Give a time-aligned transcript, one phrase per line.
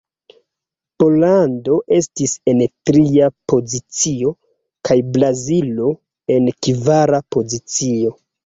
[1.01, 4.33] Pollando estis en tria pozicio,
[4.89, 5.93] kaj Brazilo
[6.39, 8.17] en kvara pozicio.